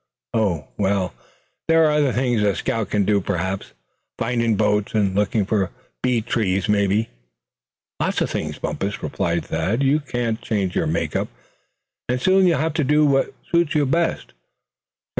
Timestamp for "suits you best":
13.51-14.33